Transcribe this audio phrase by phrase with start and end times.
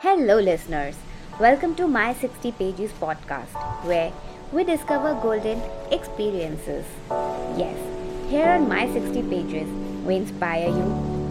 [0.00, 0.94] Hello, listeners.
[1.40, 3.50] Welcome to My 60 Pages podcast,
[3.84, 4.12] where
[4.52, 6.84] we discover golden experiences.
[7.56, 7.76] Yes,
[8.30, 9.68] here on My 60 Pages,
[10.06, 10.86] we inspire you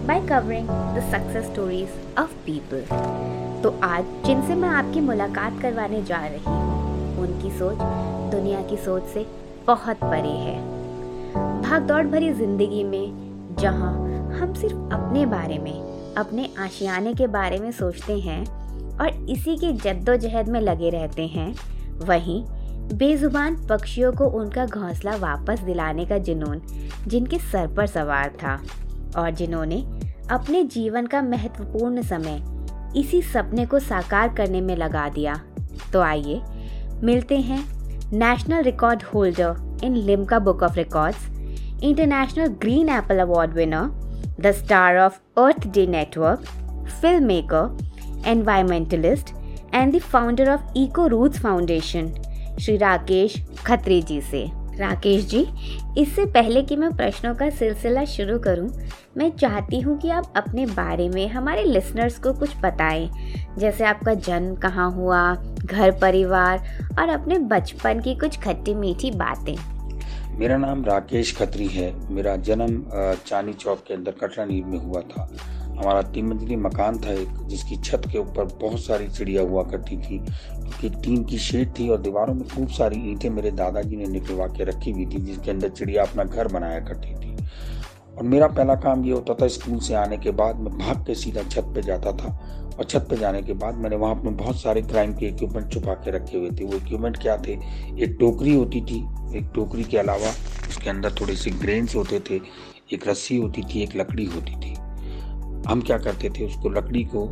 [0.06, 2.84] by covering the success stories of people.
[3.64, 7.78] तो आज जिनसे मैं आपकी मुलाकात करवाने जा रही हूँ उनकी सोच
[8.32, 9.26] दुनिया की सोच से
[9.68, 10.60] बहुत परे है
[11.62, 13.94] भागदौड़ भरी ज़िंदगी में जहाँ
[14.40, 15.76] हम सिर्फ़ अपने बारे में
[16.18, 18.44] अपने आशियाने के बारे में सोचते हैं
[19.02, 21.54] और इसी की जद्दोजहद में लगे रहते हैं।
[22.06, 22.44] वहीं,
[22.98, 26.62] बेजुबान पक्षियों को उनका घोंसला वापस दिलाने का जुनून,
[27.08, 28.60] जिनके सर पर सवार था,
[29.18, 29.82] और जिन्होंने
[30.32, 32.42] अपने जीवन का महत्वपूर्ण समय
[33.00, 35.40] इसी सपने को साकार करने में लगा दिया।
[35.94, 36.42] तो आइए,
[37.04, 37.60] मिलते हैं
[38.14, 41.30] national record holder in Limca Book of Records
[41.84, 43.90] international Green Apple Award winner
[44.42, 46.40] the star of Earth Day Network
[47.02, 47.78] film maker
[48.26, 49.34] environmentalist
[49.74, 52.14] and the founder of Eco Roots Foundation
[52.62, 54.46] Shri Rakesh Khatri ji से।
[54.80, 55.46] राकेश जी
[55.98, 58.70] इससे पहले कि मैं प्रश्नों का सिलसिला शुरू करूँ,
[59.18, 63.10] मैं चाहती हूँ कि आप अपने बारे में हमारे लिसनर्स को कुछ बताएँ।
[63.58, 66.58] जैसे आपका जन्म कहाँ हुआ घर परिवार
[67.00, 69.56] और अपने बचपन की कुछ खट्टी मीठी बातें।
[70.40, 72.82] मेरा नाम राकेश खत्री है। मेरा जन्म
[73.28, 75.30] चांदी चौक के अंदर कटरा नीर में हुआ था।
[75.78, 79.98] हमारा तीन मंजिली मकान था एक, जिसकी छत के ऊपर बहुत सारी चिड़िया हुआ करती
[79.98, 84.06] थी, क्योंकि टीन की शेड थी और दीवारों में खूब सारी ईंटें मेरे दादाजी ने
[84.06, 87.36] निकलवा के रखी हुई थी, जिसके अंदर चिड़िया अपना घर बनाया करती थी।
[88.18, 91.16] और मेरा पहला काम ये होता था स्कूल से आने के बाद मैं भाग के
[91.16, 92.34] सीधा छत पे जाता था।
[92.80, 95.94] और छत पे जाने के बाद मैंने वहाँ अपने बहुत सारे क्राइम के इक्विपमेंट छुपा
[95.94, 97.54] के रखे हुए थे। वो इक्विपमेंट क्या थे?
[98.04, 99.00] एक टोकरी होती थी,
[99.38, 100.30] एक टोकरी के अलावा
[100.70, 102.40] उसके अंदर थोड़े से ग्रेन्स होते थे,
[102.94, 104.77] एक रस्सी होती थी, एक लकड़ी होती थी।
[105.68, 107.26] हम क्या करते थे, उसको लकड़ी को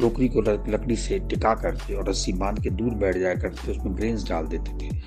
[0.00, 0.40] टोकरी को
[0.72, 4.28] लकड़ी से टिका करके और रस्सी बाँध के दूर बैठ जाया करते थे, उसमें ग्रेन्स
[4.28, 5.00] डाल देते थे।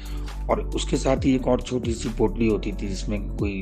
[0.50, 3.62] और उसके साथ ही एक और छोटी सी पोटली होती थी, जिसमें कोई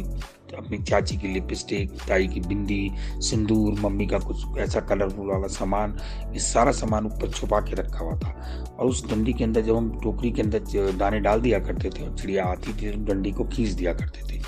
[0.58, 5.98] अपनी चाची की लिपस्टिक ताई की बिंदी, सिंदूर, मम्मी का कुछ ऐसा कलरफुल वाला सामान,
[6.34, 9.76] ये सारा सामान ऊपर छुपा के रखा हुआ था। और उस डंडी के अंदर जब
[9.76, 13.32] हम टोकरी के अंदर दाने डाल दिया करते थे और चिड़िया आती थी तो डंडी
[13.32, 14.42] को खींच दिया करते थे।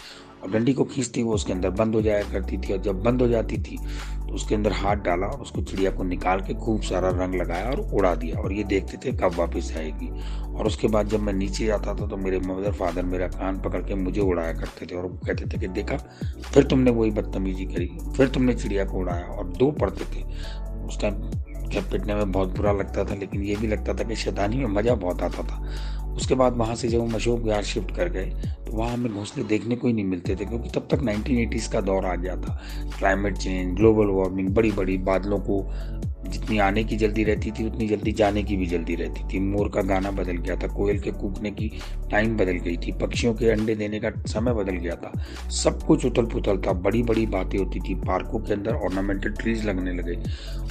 [0.43, 3.21] और डंडी को खींचती वो उसके अंदर बंद हो जाया करती थी और जब बंद
[3.21, 3.77] हो जाती थी
[4.35, 7.79] उसके अंदर हाथ डाला और उसको चिड़िया को निकाल के खूब सारा रंग लगाया और
[7.94, 10.09] उड़ा दिया और ये देखते थे कब वापस आएगी।
[10.50, 13.81] और उसके बाद जब मैं नीचे जाता था तो मेरे मदर फादर मेरा कान पकड़
[13.81, 15.97] के मुझे उड़ाया करते थे और वो कहते थे कि देखा,
[16.53, 20.23] फिर तुमने वही बदतमीजी करी, फिर तुमने चिड़िया को उड़ाया और दो पढ़ते थे।
[20.85, 21.13] उस टाइम
[21.66, 24.66] क्या पिटने में बहुत बुरा लगता था, लेकिन ये भी लगता था कि शैतानी में
[24.72, 25.63] मज़ा बहुत आता था।
[26.15, 28.25] उसके बाद वहाँ से जब हम अशोक विहार शिफ्ट कर गए
[28.65, 31.81] तो वहाँ हमें घोंसले देखने को ही नहीं मिलते थे, क्योंकि तब तक 1980s का
[31.81, 32.59] दौर आ गया था।
[32.97, 35.61] क्लाइमेट चेंज ग्लोबल वार्मिंग बड़ी बड़ी बादलों को
[36.29, 39.69] जितनी आने की जल्दी रहती थी, उतनी जल्दी जाने की भी जल्दी रहती थी। मोर
[39.69, 41.71] का गाना बदल गया था, कोयल के कूकने की
[42.11, 45.11] टाइम बदल गई थी, पक्षियों के अंडे देने का समय बदल गया था।
[45.49, 49.65] सब कुछ उथल पुथल था बड़ी बड़ी बातें होती थी, पार्कों के अंदर ऑर्नामेंटल ट्रीज
[49.65, 50.17] लगने लगे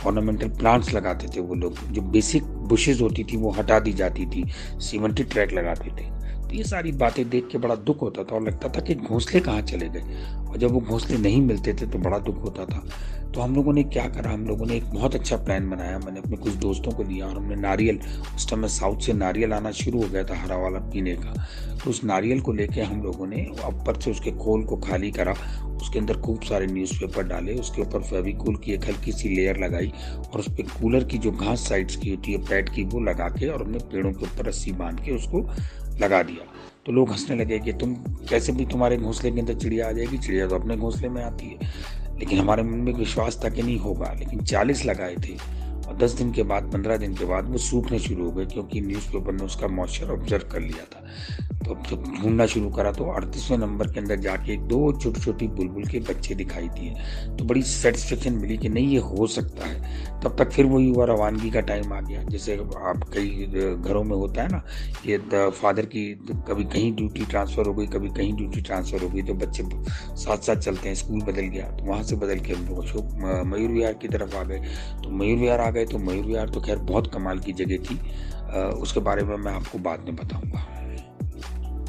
[0.07, 4.27] ऑर्नामेंटल प्लांट्स लगाते थे वो लोग। जो बेसिक बुशेज होती थी, वो हटा दी जाती
[4.27, 4.45] थी
[4.79, 6.14] सीमेंटेड ट्रैक लगाते थे।
[6.55, 9.63] ये सारी बातें देख के बड़ा दुख होता था और लगता था कि घोंसले कहाँ
[9.63, 10.01] चले गए।
[10.49, 12.89] और जब वो घोंसले नहीं मिलते थे तो बड़ा दुख होता था।
[13.35, 14.31] तो हम लोगों ने क्या करा?
[14.31, 17.37] हम लोगों ने एक बहुत अच्छा प्लान बनाया। मैंने अपने कुछ दोस्तों को दिया और
[17.37, 18.01] हमने नारियल,
[18.37, 21.49] उस टाइम साउथ से नारियल आना शुरू हो गया था हरा वाला पीने का।
[21.85, 25.35] तो उस नारियल को लेके हम लोगों ने ऊपर से उसके खोल को खाली करा।
[25.83, 29.93] उसके अंदर खूब सारे न्यूज़पेपर डाले। उसके ऊपर फेविकूल की एक हल्की सी लेयर लगाई
[30.17, 33.29] और उस पर कूलर की जो घास साइड्स की होती है पैड की, वो लगा
[33.29, 35.43] के और हमने पेड़ों के ऊपर रस्सी बाँध के उसको
[36.01, 36.53] लगा दिया।
[36.87, 37.95] तो लोग हंसने लगे कि तुम
[38.29, 41.47] कैसे भी तुम्हारे घोंसले के अंदर चिड़िया आ जाएगी, चिड़िया तो अपने घोंसले में आती
[41.47, 41.73] है।
[42.19, 46.13] लेकिन हमारे मन में विश्वास था कि नहीं होगा। लेकिन चालीस लगाए थे। और दस
[46.13, 49.45] दिन के बाद, पंद्रह दिन के बाद वो सूखने शुरू हो गए क्योंकि न्यूज़पेपर ने
[49.45, 51.03] उसका मॉइस्चर ऑब्ज़र्व कर लिया था।
[51.65, 55.47] तो अब जब ढूंढना शुरू करा तो अड़तीसवें नंबर के अंदर जाके दो छोटी छोटी
[55.49, 60.21] बुलबुल के बच्चे दिखाई दिए। तो बड़ी सेटिस्फेक्शन मिली कि नहीं, ये हो सकता है।
[60.21, 63.47] तब तक फिर वही हुआ, रवानगी का टाइम आ गया। जैसे आप कई
[63.77, 64.63] घरों में होता है ना
[65.05, 65.17] कि
[65.61, 66.05] फादर की
[66.49, 69.63] कभी कहीं ड्यूटी ट्रांसफ़र हो गई, कभी कहीं ड्यूटी ट्रांसफ़र हो गई तो बच्चे
[70.17, 73.45] साथ साथ चलते हैं स्कूल बदल गया। तो वहाँ से बदल के हम लोग अशोक
[73.47, 74.59] मयूर विहार की तरफ़ आ गए।
[75.05, 77.99] तो मयूर विहार आ गए तो मयूर विहार तो खैर बहुत कमाल की जगह थी।
[78.81, 80.67] उसके बारे में मैं आपको बाद में बताऊँगा।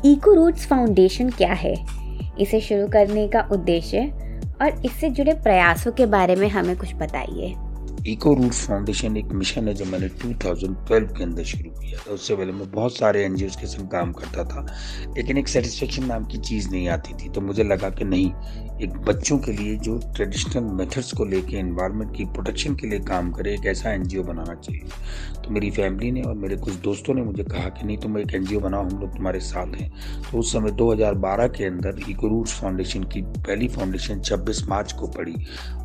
[0.06, 1.76] इको रूट्स फाउंडेशन क्या है?
[2.40, 4.00] इसे शुरू करने का उद्देश्य
[4.62, 7.54] और इससे जुड़े प्रयासों के बारे में हमें कुछ बताइए।
[8.08, 12.36] इको रूट फाउंडेशन एक मिशन है जो मैंने 2012 के अंदर शुरू किया था। उससे
[12.36, 14.66] पहले मैं बहुत सारे एनजीओ के संग काम करता था,
[15.18, 18.32] लेकिन एक सेटिस्फेक्शन नाम की चीज़ नहीं आती थी। तो मुझे लगा कि नहीं,
[18.82, 23.32] एक बच्चों के लिए जो ट्रेडिशनल मेथड्स को लेके इन्वायरमेंट की प्रोटेक्शन के लिए काम
[23.32, 24.84] करे, एक ऐसा एनजीओ बनाना चाहिए।
[25.44, 28.36] तो मेरी फैमिली ने और मेरे कुछ दोस्तों ने मुझे कहा कि नहीं, तुम एक
[28.36, 29.92] एन बनाओ, हम लोग तुम्हारे साथ हैं।
[30.32, 35.08] तो उस समय 2012 के अंदर इको रूट्स फाउंडेशन की पहली फाउंडेशन 26 मार्च को
[35.08, 35.36] पड़ी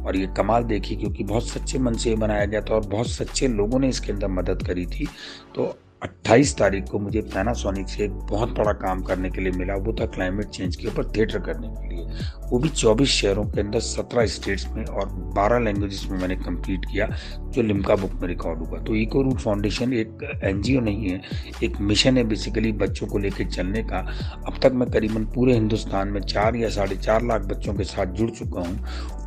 [0.07, 3.49] और ये कमाल देखी क्योंकि बहुत सच्चे मन से बनाया गया था और बहुत सच्चे
[3.49, 5.07] लोगों ने इसके अंदर मदद करी थी।
[5.55, 9.75] तो 28 तारीख को मुझे पैनासोनिक से एक बहुत बड़ा काम करने के लिए मिला,
[9.75, 12.05] वो था क्लाइमेट चेंज के ऊपर थिएटर करने के लिए।
[12.51, 16.85] वो भी 24 शहरों के अंदर 17 स्टेट्स में और 12 लैंग्वेजेस में मैंने कंप्लीट
[16.85, 17.07] किया,
[17.41, 21.21] जो लिम्का बुक में रिकॉर्ड हुआ। तो इको रूट फाउंडेशन एक एनजीओ नहीं है,
[21.63, 23.99] एक मिशन है बेसिकली बच्चों को लेकर चलने का।
[24.47, 28.07] अब तक मैं करीबन पूरे हिंदुस्तान में चार या साढ़े चार लाख बच्चों के साथ
[28.07, 28.81] जुड़ चुका हूँ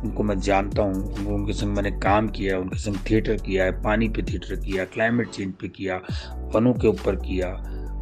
[0.04, 4.08] उनको मैं जानता हूँ। उनके संग मैंने काम किया, उनके संग थिएटर किया है पानी
[4.08, 6.00] पे थिएटर किया क्लाइमेट चेंज पे किया,
[6.54, 7.48] वनों के ऊपर किया।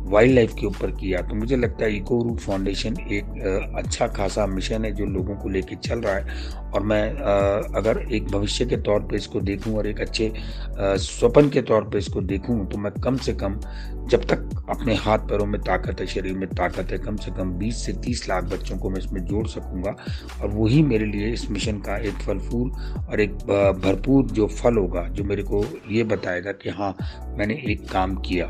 [0.05, 4.47] वाइल्ड लाइफ के ऊपर किया तो मुझे लगता है इको रूट फाउंडेशन एक अच्छा खासा
[4.47, 7.03] मिशन है जो लोगों को लेके चल रहा है। और मैं
[7.77, 10.33] अगर एक भविष्य के तौर पे इसको देखूँ और एक अच्छे
[10.79, 13.61] स्वपन के तौर पे इसको देखूँ तो मैं कम से कम
[14.11, 17.53] जब तक अपने हाथ पैरों में ताकत है, शरीर में ताकत है, कम से कम
[17.59, 19.95] 20 से 30 लाख बच्चों को मैं इसमें जोड़ सकूँगा।
[20.43, 23.35] और वही मेरे लिए इस मिशन का एक फल फूल और एक
[23.85, 26.95] भरपूर जो फल होगा, जो मेरे को ये बताएगा कि हाँ
[27.39, 28.47] मैंने एक काम किया।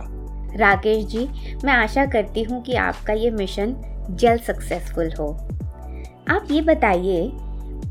[0.56, 1.28] राकेश जी,
[1.64, 3.74] मैं आशा करती हूँ कि आपका ये मिशन
[4.10, 5.28] जल्द सक्सेसफुल हो।
[6.28, 7.30] आप ये बताइए,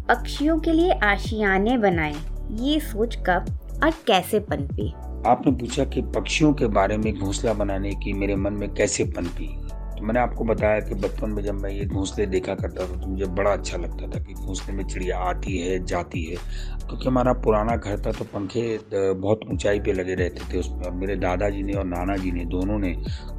[0.09, 2.15] पक्षियों के लिए आशियाने बनाए,
[2.51, 3.45] ये सोच कब
[3.83, 4.93] और कैसे पनपी?
[5.27, 9.60] आपने पूछा कि पक्षियों के बारे में घोंसला बनाने की मेरे मन में कैसे पनपी?
[10.01, 13.07] तो मैंने आपको बताया कि बचपन में जब मैं ये घोंसले देखा करता था तो
[13.07, 16.35] मुझे बड़ा अच्छा लगता था कि घोंसले में चिड़िया आती है, जाती है।
[16.81, 18.63] क्योंकि हमारा पुराना घर था तो पंखे
[18.93, 22.45] बहुत ऊंचाई पे लगे रहते थे उसमें और मेरे दादाजी ने और नाना जी ने,
[22.45, 22.91] दोनों ने,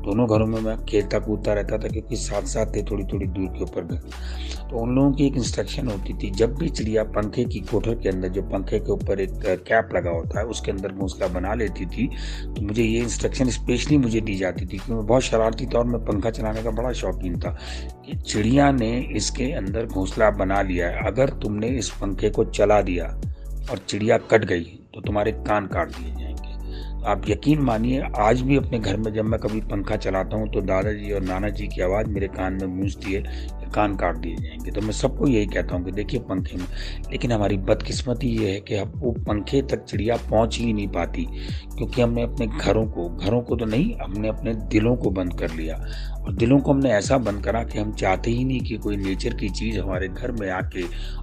[0.06, 3.48] दोनों घरों में मैं खेलता कूदता रहता था क्योंकि साथ साथ थे थोड़ी थोड़ी दूर
[3.56, 3.98] के ऊपर घर
[4.70, 8.08] तो उन लोगों की एक इंस्ट्रक्शन होती थी, जब भी चिड़िया पंखे की कोठर के
[8.08, 9.32] अंदर, जो पंखे के ऊपर एक
[9.68, 12.06] कैप लगा होता है, उसके अंदर घोंसला बना लेती थी
[12.46, 16.00] तो मुझे ये इंस्ट्रक्शन स्पेशली मुझे दी जाती थी क्योंकि मैं बहुत शरारती तौर में
[16.04, 17.56] पंखा चलाने का बड़ा शौकीन था
[18.06, 22.80] कि चिड़िया ने इसके अंदर घोंसला बना लिया है। अगर तुमने इस पंखे को चला
[22.82, 23.06] दिया
[23.70, 24.64] और चिड़िया कट गई
[24.94, 29.12] तो तुम्हारे कान काट दिए जाएँगे। तो आप यकीन मानिए, आज भी अपने घर में
[29.14, 32.58] जब मैं कभी पंखा चलाता हूँ तो दादाजी और नाना जी की आवाज़ मेरे कान
[32.62, 33.22] में गूंजती है।
[33.74, 36.66] कान काट दिए जाएँगे। तो मैं सबको यही कहता हूँ कि देखिए पंखे में,
[37.10, 41.24] लेकिन हमारी बदकिस्मती ये है कि अब वो पंखे तक चिड़िया पहुँच ही नहीं पाती,
[41.76, 45.50] क्योंकि हमने अपने घरों को घरों को तो नहीं, हमने अपने दिलों को बंद कर
[45.50, 45.84] लिया।
[46.22, 49.34] और दिलों को हमने ऐसा बंद करा कि हम चाहते ही नहीं कि कोई नेचर
[49.34, 50.82] की चीज़ हमारे घर में आके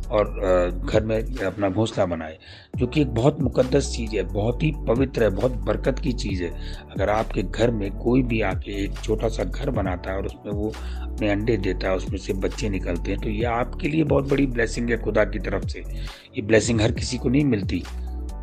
[0.10, 2.38] और घर में अपना घोंसला बनाए,
[2.78, 6.44] जो कि एक बहुत मुकद्दस चीज़ है, बहुत ही पवित्र है, बहुत बरकत की चीज़
[6.44, 6.50] है।
[6.92, 10.52] अगर आपके घर में कोई भी आके एक छोटा सा घर बनाता है और उसमें
[10.52, 10.70] वो
[11.02, 14.46] अपने अंडे देता है, उसमें से बच्चे निकलते हैं तो ये आपके लिए बहुत बड़ी
[14.48, 17.84] ब्लेसिंग है खुदा की तरफ़ से। ये ब्लेसिंग हर किसी को नहीं मिलती।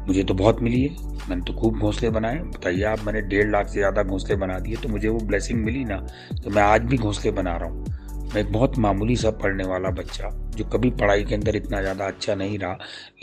[0.09, 3.69] मुझे तो बहुत मिली है। मैंने तो खूब घोंसले बनाए। बताइए आप, मैंने डेढ़ लाख
[3.69, 5.97] से ज़्यादा घोंसले बना दिए तो मुझे वो ब्लेसिंग मिली ना
[6.45, 7.85] तो मैं आज भी घोंसले बना रहा हूँ।
[8.35, 12.07] मैं एक बहुत मामूली सा पढ़ने वाला बच्चा जो कभी पढ़ाई के अंदर इतना ज़्यादा
[12.07, 12.73] अच्छा नहीं रहा,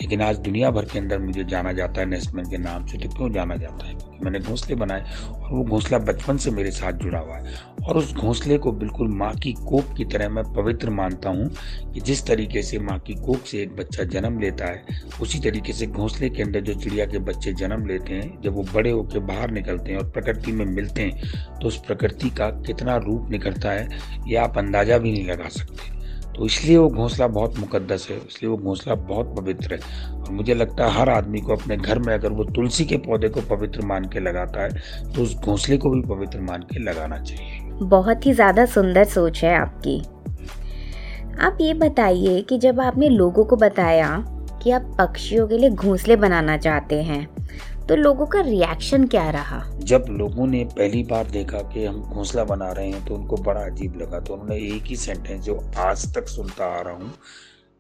[0.01, 3.09] लेकिन आज दुनिया भर के अंदर मुझे जाना जाता है नेस्टमैन के नाम से तो
[3.09, 3.93] क्यों जाना जाता है?
[3.93, 7.97] क्योंकि मैंने घोंसले बनाए और वो घोंसला बचपन से मेरे साथ जुड़ा हुआ है। और
[7.97, 11.49] उस घोंसले को बिल्कुल माँ की कोख की तरह मैं पवित्र मानता हूँ
[11.93, 14.83] कि जिस तरीके से माँ की कोख से एक बच्चा जन्म लेता है,
[15.21, 18.63] उसी तरीके से घोंसले के अंदर जो चिड़िया के बच्चे जन्म लेते हैं, जब वो
[18.73, 22.97] बड़े होकर बाहर निकलते हैं और प्रकृति में मिलते हैं तो उस प्रकृति का कितना
[22.99, 23.87] रूप निकलता है,
[24.27, 25.91] ये आप अंदाज़ा भी नहीं लगा सकते।
[26.35, 29.79] तो इसलिए वो घोंसला बहुत मुकद्दस है, इसलिए वो घोंसला बहुत पवित्र है।
[30.13, 33.29] और मुझे लगता है हर आदमी को अपने घर में अगर वो तुलसी के पौधे
[33.29, 37.17] को पवित्र मान के लगाता है तो उस घोंसले को भी पवित्र मान के लगाना
[37.19, 39.99] चाहिए। बहुत ही ज़्यादा सुंदर सोच है आपकी।
[41.39, 44.09] आप ये बताइए कि जब आपने लोगों को बताया
[44.63, 47.27] कि आप पक्षियों के लिए घोंसले बनाना चाहते हैं
[47.89, 49.63] तो लोगों का रिएक्शन क्या रहा?
[49.79, 53.61] जब लोगों ने पहली बार देखा कि हम घोंसला बना रहे हैं तो उनको बड़ा
[53.61, 57.11] अजीब लगा। तो उन्होंने एक ही सेंटेंस जो आज तक सुनता आ रहा हूँ,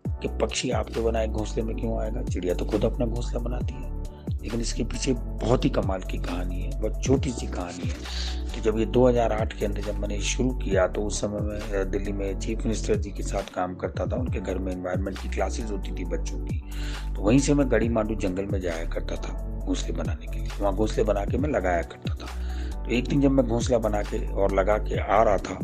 [0.05, 2.23] कि पक्षी आपके बनाए, घोंसले में क्यों आएगा?
[2.23, 6.61] चिड़िया तो खुद अपना घोंसला बनाती है। लेकिन इसके पीछे बहुत ही कमाल की कहानी
[6.61, 10.49] है, बहुत छोटी सी कहानी है। तो जब ये 2008 के अंदर जब मैंने शुरू
[10.49, 14.15] किया तो उस समय मैं दिल्ली में चीफ मिनिस्टर जी के साथ काम करता था।
[14.15, 16.61] उनके घर में इन्वायरमेंट की क्लासेस होती थी बच्चों की।
[17.15, 20.49] तो वहीं से मैं गड़ी मांडू जंगल में जाया करता था। घोंसले बनाने के लिए।
[20.59, 24.01] वहाँ घोंसले बना के मैं लगाया करता था। तो एक दिन जब मैं घोंसला बना
[24.01, 25.55] के और लगा के आ रहा था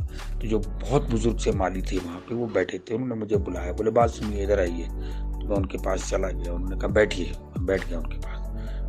[0.41, 3.71] तो जो बहुत बुज़ुर्ग से माली थे वहाँ पे, वो बैठे थे। उन्होंने मुझे बुलाया,
[3.71, 7.65] बोले, बात सुनिए, इधर आइए। तो मैं उनके पास चला गया। उन्होंने कहा, बैठिए मैं
[7.65, 8.37] बैठ गया उनके पास।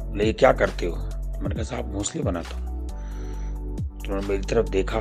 [0.04, 0.96] बोले, ये क्या करते हो?
[1.42, 4.98] मैंने कहा, साहब, घोंसले बनाता हूँ। तो उन्होंने मेरी तरफ़ देखा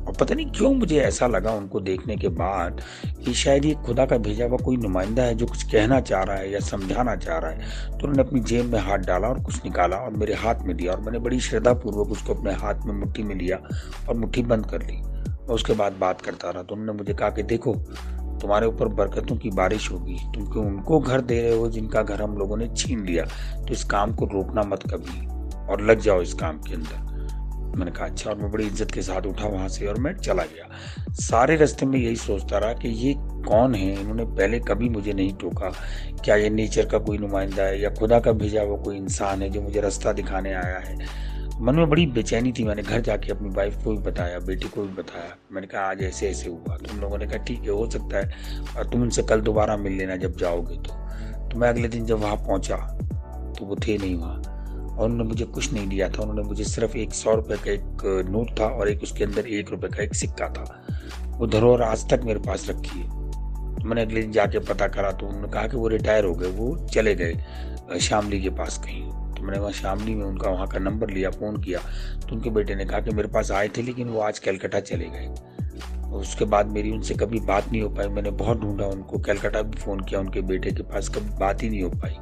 [0.00, 2.80] और पता नहीं क्यों मुझे ऐसा लगा उनको देखने के बाद
[3.24, 6.36] कि शायद ये खुदा का भेजा हुआ कोई नुमाइंदा है जो कुछ कहना चाह रहा
[6.36, 9.64] है या समझाना चाह रहा है। तो उन्होंने अपनी जेब में हाथ डाला और कुछ
[9.64, 13.22] निकाला और मेरे हाथ में दिया और मैंने बड़ी श्रद्धापूर्वक उसको अपने हाथ में मुट्ठी
[13.22, 13.58] में लिया
[14.08, 14.96] और मुट्ठी बंद कर ली।
[15.40, 17.74] और उसके बाद बात करता रहा तो उन्होंने मुझे कहा कि देखो,
[18.40, 22.22] तुम्हारे ऊपर बरकतों की बारिश होगी, तुम क्यों उनको घर दे रहे हो जिनका घर
[22.22, 23.24] हम लोगों ने छीन लिया?
[23.56, 25.26] तो इस काम को रोकना मत कभी
[25.66, 27.09] और लग जाओ इस काम के अंदर।
[27.76, 30.42] मैंने कहा अच्छा और मैं बड़ी इज़्ज़त के साथ उठा वहाँ से और मैं चला
[30.44, 30.68] गया।
[31.20, 33.14] सारे रास्ते में यही सोचता रहा कि ये
[33.46, 34.00] कौन है?
[34.00, 35.72] इन्होंने पहले कभी मुझे नहीं टोका।
[36.24, 39.48] क्या ये नेचर का कोई नुमाइंदा है या खुदा का भेजा हुआ कोई इंसान है
[39.50, 40.96] जो मुझे रास्ता दिखाने आया है?
[41.60, 44.82] मन में बड़ी बेचैनी थी। मैंने घर जाके अपनी वाइफ को भी बताया, बेटी को
[44.82, 47.70] भी बताया। मैंने कहा, आज ऐसे ऐसे हुआ। तो उन लोगों ने कहा, ठीक है,
[47.70, 50.94] हो सकता है और तुम उनसे कल दोबारा मिल लेना जब जाओगे तो।
[51.48, 52.76] तो मैं अगले दिन जब वहाँ पहुँचा
[53.58, 54.39] तो वो थे नहीं वहाँ।
[55.00, 58.26] और उन्होंने मुझे कुछ नहीं दिया था। उन्होंने मुझे सिर्फ़ एक सौ रुपये का एक
[58.30, 60.84] नोट था और एक उसके अंदर एक रुपये का एक सिक्का था।
[61.30, 63.08] वो धरोहर आज तक मेरे पास रखी है।
[63.76, 66.48] तो मैंने अगले दिन जाके पता करा तो उन्होंने कहा कि वो रिटायर हो गए,
[66.48, 69.02] वो चले गए शामली के पास कहीं।
[69.34, 71.78] तो मैंने वहाँ शामली में उनका वहाँ का नंबर लिया, फ़ोन किया।
[72.20, 75.06] तो उनके बेटे ने कहा कि मेरे पास आए थे लेकिन वो आज कैलकटा चले
[75.06, 75.28] गए।
[76.16, 79.78] उसके बाद मेरी उनसे कभी बात नहीं हो पाई। मैंने बहुत ढूंढा उनको। कैलकाटा भी
[79.78, 82.16] फ़ोन किया उनके बेटे के पास। कभी बात ही नहीं हो पाई।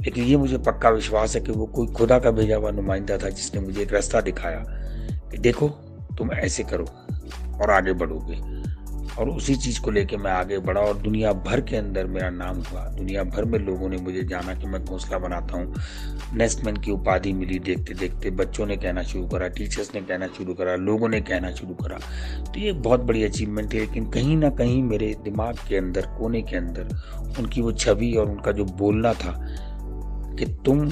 [0.00, 3.28] लेकिन ये मुझे पक्का विश्वास है कि वो कोई खुदा का भेजा हुआ नुमाइंदा था
[3.28, 4.64] जिसने मुझे एक रास्ता दिखाया
[5.30, 5.68] कि देखो,
[6.18, 6.84] तुम ऐसे करो
[7.62, 8.57] और आगे बढ़ोगे।
[9.18, 12.56] और उसी चीज़ को लेके मैं आगे बढ़ा और दुनिया भर के अंदर मेरा नाम
[12.62, 15.74] हुआ। दुनिया भर में लोगों ने मुझे जाना कि मैं घोंसला बनाता हूँ।
[16.34, 20.54] नेस्टमैन की उपाधि मिली देखते देखते बच्चों ने कहना शुरू करा टीचर्स ने कहना शुरू
[20.54, 21.98] करा, लोगों ने कहना शुरू करा।
[22.44, 26.42] तो ये बहुत बड़ी अचीवमेंट है, लेकिन कहीं ना कहीं मेरे दिमाग के अंदर, कोने
[26.42, 26.96] के अंदर
[27.38, 29.34] उनकी वो छवि और उनका जो बोलना था
[30.38, 30.88] कि तुम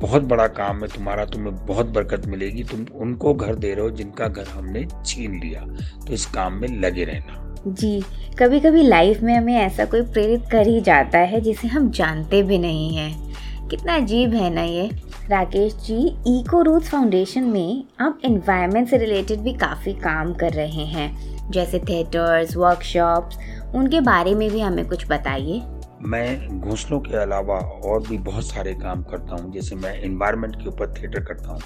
[0.00, 3.90] बहुत बड़ा काम है तुम्हारा, तुम्हें बहुत बरकत मिलेगी। तुम उनको घर दे रहे हो
[3.90, 5.60] जिनका घर हमने छीन लिया।
[6.06, 8.02] तो इस काम में लगे रहना। जी
[8.38, 12.42] कभी कभी लाइफ में हमें ऐसा कोई प्रेरित कर ही जाता है जिसे हम जानते
[12.42, 14.90] भी नहीं हैं। कितना अजीब है ना ये।
[15.28, 20.84] Rakesh ji Eco Roots Foundation में आप इन्वायरमेंट से रिलेटेड भी काफ़ी काम कर रहे
[20.86, 23.38] हैं। जैसे थिएटर्स वर्कशॉप्स
[23.74, 25.62] उनके बारे में भी हमें कुछ बताइए।
[26.02, 30.68] मैं घोंसलों के अलावा और भी बहुत सारे काम करता हूँ। जैसे मैं इन्वायरमेंट के
[30.68, 31.60] ऊपर थिएटर करता हूँ।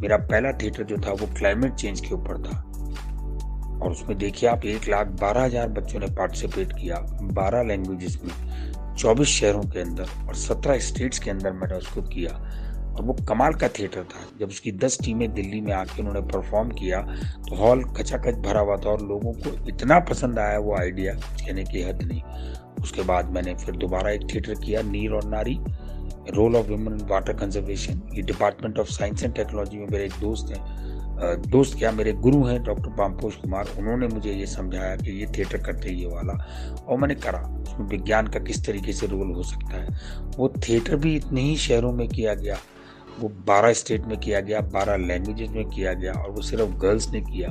[0.00, 2.58] मेरा पहला थिएटर जो था वो क्लाइमेट चेंज के ऊपर था।
[3.78, 6.96] और उसमें देखिए आप, एक लाख बारह हज़ार बच्चों ने पार्टिसिपेट किया
[7.32, 12.32] बारह लैंग्वेजेस में, चौबीस शहरों के अंदर और सत्रह स्टेट्स के अंदर मैंने उसको किया।
[12.90, 16.70] और वो कमाल का थिएटर था। जब उसकी दस टीमें दिल्ली में आके उन्होंने परफॉर्म
[16.70, 17.00] किया
[17.48, 21.64] तो हॉल कचाकच भरा हुआ था और लोगों को इतना पसंद आया वो आइडिया कहने
[21.64, 22.22] की हद नहीं।
[22.80, 25.58] उसके बाद मैंने फिर दोबारा एक थिएटर किया नीर और नारी
[26.30, 30.12] role of women in water conservation ये department of science and technology में मेरे एक
[30.20, 30.90] दोस्त हैं।
[31.50, 35.58] दोस्त क्या, मेरे गुरु हैं डॉक्टर पामपोश कुमार। उन्होंने मुझे ये समझाया कि ये थिएटर
[35.58, 36.32] करते ये वाला।
[36.88, 39.88] और मैंने करा, उसमें विज्ञान का किस तरीके से रोल हो सकता है।
[40.36, 42.56] वो थिएटर भी इतने ही शहरों में किया गया।
[43.20, 47.10] वो बारह स्टेट में किया गया, बारह लैंग्वेजेस में किया गया और वो सिर्फ़ गर्ल्स
[47.10, 47.48] ने किया।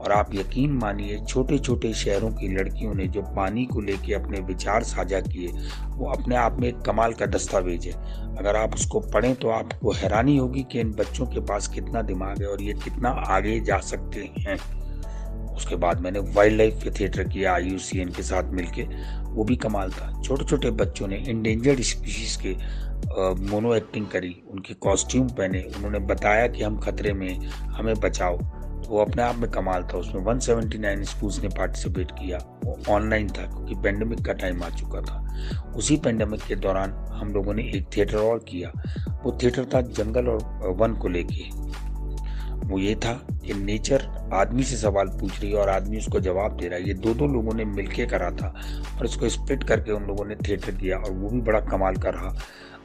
[0.00, 4.40] और आप यकीन मानिए छोटे छोटे शहरों की लड़कियों ने जो पानी को लेके अपने
[4.40, 5.48] विचार साझा किए,
[5.88, 7.92] वो अपने आप में एक कमाल का दस्तावेज़ है।
[8.36, 12.42] अगर आप उसको पढ़ें तो आपको हैरानी होगी कि इन बच्चों के पास कितना दिमाग
[12.42, 14.58] है और ये कितना आगे जा सकते हैं।
[15.54, 18.82] उसके बाद मैंने वाइल्ड लाइफ के थिएटर किया आई के साथ मिलके।
[19.24, 22.54] वो भी कमाल था। छोटे छोटे बच्चों ने इंडेंजर्ड स्पीशीज के
[23.18, 28.88] मोनो एक्टिंग करी, उनके कॉस्ट्यूम पहने, उन्होंने बताया कि हम खतरे में, हमें बचाओ। तो
[28.88, 33.46] वो अपने आप में कमाल था, उसमें 179 स्कूल्स ने पार्टिसिपेट किया, वो ऑनलाइन था,
[33.46, 35.42] क्योंकि पेंडेमिक का टाइम आ चुका था।
[35.76, 38.72] उसी पेंडेमिक के दौरान हम लोगों ने एक थिएटर और किया,
[39.24, 41.70] वो थिएटर था जंगल और वन को लेके।
[42.60, 43.12] वो ये था
[43.46, 46.88] कि नेचर आदमी से सवाल पूछ रही है और आदमी उसको जवाब दे रहा है।
[46.88, 48.54] ये दो दो लोगों ने मिलके करा था
[48.98, 52.10] और इसको स्प्लिट करके उन लोगों ने थिएटर किया और वो भी बड़ा कमाल का
[52.10, 52.38] रहा।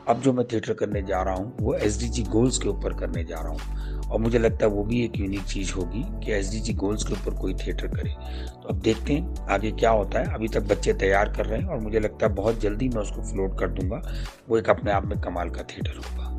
[0.09, 3.35] अब जो मैं थिएटर करने जा रहा हूँ, वो एस गोल्स के ऊपर करने जा
[3.35, 7.03] रहा हूँ। और मुझे लगता है वो भी एक यूनिक चीज़ होगी कि एस गोल्स
[7.03, 8.09] के ऊपर कोई थिएटर करे।
[8.53, 11.67] तो अब देखते हैं आगे क्या होता है। अभी तक बच्चे तैयार कर रहे हैं
[11.67, 14.01] और मुझे लगता है बहुत जल्दी मैं उसको फ्लोट कर दूँगा।
[14.49, 16.31] वो एक अपने आप में कमाल का थिएटर होगा।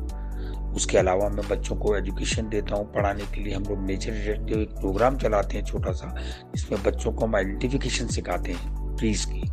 [0.75, 4.57] उसके अलावा मैं बच्चों को एजुकेशन देता हूँ। पढ़ाने के लिए हम लोग नेचर रिलेटेड
[4.57, 6.15] एक प्रोग्राम चलाते हैं छोटा सा,
[6.55, 9.43] जिसमें बच्चों को हम आइडेंटिफिकेशन सिखाते हैं। ट्रीज की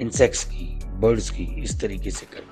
[0.00, 2.51] इंसेक्ट्स की बर्ड्स की, इस तरीके से करके।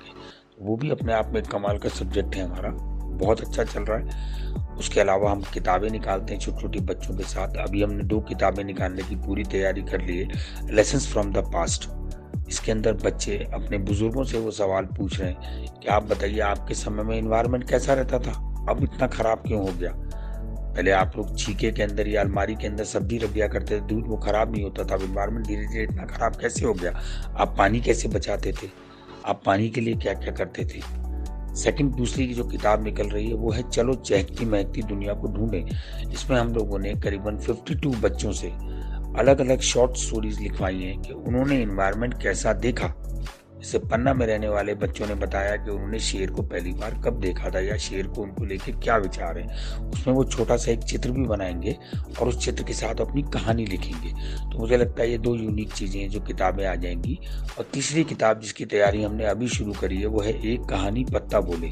[0.61, 2.69] वो भी अपने आप में कमाल का सब्जेक्ट है हमारा।
[3.17, 4.31] बहुत अच्छा चल रहा है।
[4.77, 8.63] उसके अलावा हम किताबें निकालते हैं छोटे छोटे बच्चों के साथ। अभी हमने दो किताबें
[8.63, 10.27] निकालने की पूरी तैयारी कर ली है।
[10.75, 11.89] लेसन फ्रॉम द पास्ट
[12.47, 16.73] इसके अंदर बच्चे अपने बुज़ुर्गों से वो सवाल पूछ रहे हैं कि आप बताइए, आपके
[16.73, 18.65] समय में इन्वायरमेंट कैसा रहता था?
[18.69, 19.91] अब इतना खराब क्यों हो गया?
[20.75, 23.81] पहले आप लोग छीके के अंदर या अलमारी के अंदर सब्ज़ी रख दिया करते थे,
[23.81, 27.01] दूध वो खराब नहीं होता था। अब इन्वायरमेंट धीरे धीरे इतना खराब कैसे हो गया?
[27.37, 28.90] आप पानी कैसे बचाते थे?
[29.25, 31.01] आप पानी के लिए क्या क्या करते थे?
[31.55, 35.27] सेकंड दूसरी की जो किताब निकल रही है, वो है, चलो चहकती महकती दुनिया को
[35.27, 35.65] ढूंढें।
[36.11, 38.47] इसमें हम लोगों ने करीबन 52 बच्चों से
[39.19, 42.93] अलग अलग शॉर्ट स्टोरीज लिखवाई हैं कि उन्होंने इन्वायरमेंट कैसा देखा।
[43.61, 47.19] जैसे पन्ना में रहने वाले बच्चों ने बताया कि उन्होंने शेर को पहली बार कब
[47.19, 49.47] देखा था या शेर को उनको लेके क्या विचार है,
[49.89, 51.77] उसमें वो छोटा सा एक चित्र भी बनाएँगे
[52.21, 54.11] और उस चित्र के साथ अपनी कहानी लिखेंगे।
[54.51, 57.19] तो मुझे लगता है ये दो यूनिक चीज़ें हैं जो किताबें आ जाएँगी।
[57.59, 61.39] और तीसरी किताब जिसकी तैयारी हमने अभी शुरू करी है, वो है एक कहानी पत्ता
[61.41, 61.67] बोले।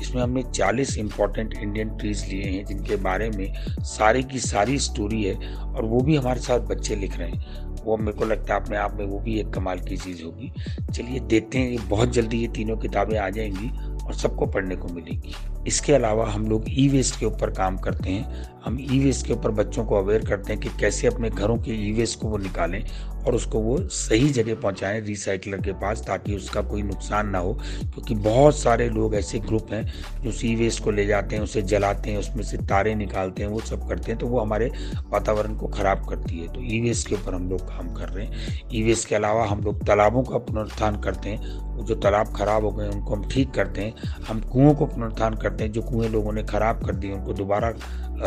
[0.00, 5.22] इसमें हमने 40 इंपॉर्टेंट इंडियन ट्रीज लिए हैं, जिनके बारे में सारी की सारी स्टोरी
[5.24, 8.60] है और वो भी हमारे साथ बच्चे लिख रहे हैं। वो मेरे को लगता है
[8.60, 10.52] अपने आप में वो भी एक कमाल की चीज़ होगी।
[10.92, 15.34] चलिए देखते हैं बहुत जल्दी ये तीनों किताबें आ जाएँगी। और सबको पढ़ने को मिलेगी।
[15.66, 19.32] इसके अलावा हम लोग ई वेस्ट के ऊपर काम करते हैं। हम ई वेस्ट के
[19.32, 22.36] ऊपर बच्चों को अवेयर करते हैं कि कैसे अपने घरों के ई वेस्ट को वो
[22.36, 22.84] निकालें
[23.26, 27.52] और उसको वो सही जगह पहुंचाएँ रिसाइकलर के पास ताकि उसका कोई नुकसान ना हो।
[27.82, 29.84] क्योंकि बहुत सारे लोग ऐसे ग्रुप हैं
[30.22, 33.42] जो उस ई वेस्ट को ले जाते हैं, उसे जलाते हैं, उसमें से तारे निकालते
[33.42, 34.70] हैं, वो सब करते हैं तो वो हमारे
[35.08, 38.26] वातावरण को ख़राब करती है। तो ई वेस्ट के ऊपर हम लोग काम कर रहे
[38.26, 42.64] हैं। ई वेस्ट के अलावा हम लोग तालाबों का पुनरुत्थान करते हैं। जो तालाब खराब
[42.64, 43.94] हो गए, उनको हम ठीक करते हैं।
[44.28, 47.72] हम कुओं को पुनरुत्थान करते हैं, जो कुएँ लोगों ने खराब कर दिए, उनको दोबारा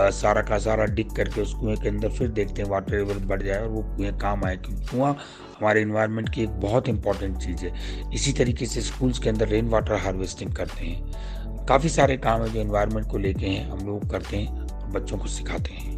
[0.10, 3.42] सारा का सारा डिग करके उस कुएँ के अंदर फिर देखते हैं वाटर लेवल बढ़
[3.42, 5.14] जाए और वो कुएँ काम आए। क्योंकि कुआँ
[5.60, 7.74] हमारे इन्वायरमेंट की एक बहुत इंपॉर्टेंट चीज़ है।
[8.14, 12.54] इसी तरीके से स्कूल्स के अंदर रेन वाटर हार्वेस्टिंग करते हैं। काफ़ी सारे काम है
[12.54, 15.96] जो इन्वायरमेंट को लेके हैं, हम लोग करते हैं और बच्चों को सिखाते हैं।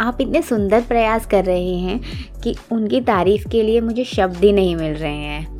[0.00, 2.00] आप इतने सुंदर प्रयास कर रहे हैं
[2.40, 5.53] कि उनकी तारीफ़ के लिए मुझे शब्द ही नहीं मिल रहे हैं।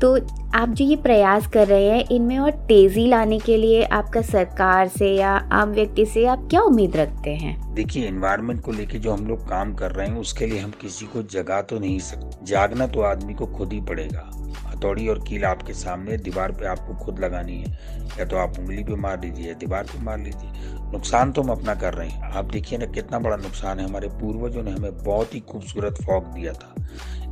[0.00, 0.18] तो
[0.54, 4.88] आप जो ये प्रयास कर रहे हैं, इनमें और तेज़ी लाने के लिए आपका सरकार
[4.88, 7.74] से या आम व्यक्ति से आप क्या उम्मीद रखते हैं?
[7.74, 11.06] देखिए एनवायरनमेंट को लेके जो हम लोग काम कर रहे हैं, उसके लिए हम किसी
[11.06, 14.30] को जगा तो नहीं सकते। जागना तो आदमी को खुद ही पड़ेगा।
[14.66, 17.78] हथौड़ी और कील आपके सामने दीवार पे आपको खुद लगानी है।
[18.18, 20.50] या तो आप उंगली पे मार लीजिए या दीवार पे मार लीजिए।
[20.92, 24.08] नुकसान तो हम अपना कर रहे हैं। आप देखिए ना, कितना बड़ा नुकसान है। हमारे
[24.08, 26.74] पूर्वजों ने हमें बहुत ही खूबसूरत फॉग दिया था।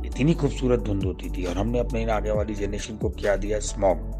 [0.05, 3.59] इतनी खूबसूरत धुंध होती थी और हमने अपने आगे वाली जनरेशन को क्या दिया?
[3.61, 4.13] स्मॉग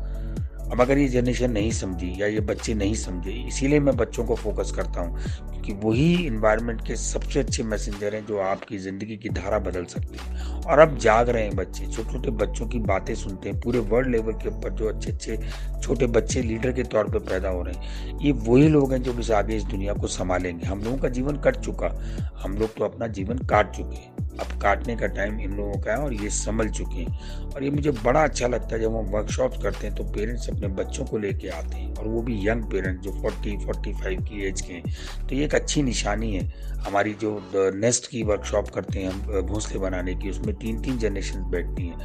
[0.65, 4.35] अब अगर ये जनरेशन नहीं समझी या ये बच्चे नहीं समझे, इसीलिए मैं बच्चों को
[4.35, 5.19] फोकस करता हूँ,
[5.51, 10.17] क्योंकि वही इन्वायरमेंट के सबसे अच्छे मैसेंजर हैं जो आपकी ज़िंदगी की धारा बदल सकते
[10.17, 13.79] हैं। और अब जाग रहे हैं बच्चे छोटे छोटे बच्चों की बातें सुनते हैं, पूरे
[13.81, 15.37] वर्ल्ड लेवल के ऊपर जो अच्छे अच्छे
[15.81, 19.19] छोटे बच्चे लीडर के तौर पर पैदा हो रहे हैं, ये वही लोग हैं जो
[19.19, 21.95] इस आगे इस दुनिया को संभालेंगे। हम लोगों का जीवन कट चुका,
[22.43, 25.91] हम लोग तो अपना जीवन काट चुके हैं। अब काटने का टाइम इन लोगों का
[25.91, 29.05] है और ये संभल चुके हैं। और ये मुझे बड़ा अच्छा लगता है जब हम
[29.05, 32.63] वर्कशॉप करते हैं तो पेरेंट्स अपने बच्चों को लेके आते हैं और वो भी यंग
[32.63, 37.13] पेरेंट्स जो 40 45 की एज के हैं। तो ये एक अच्छी निशानी है। हमारी
[37.13, 41.87] जो नेस्ट की वर्कशॉप करते हैं हम घोंसले बनाने की, उसमें तीन तीन जनरेशन बैठती
[41.87, 41.95] हैं।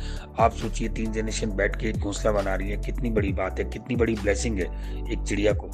[0.41, 3.65] आप सोचिए तीन जनरेशन बैठ के एक घोंसला बना रही है, कितनी बड़ी बात है,
[3.65, 4.65] कितनी बड़ी ब्लेसिंग है
[5.13, 5.71] एक चिड़िया को।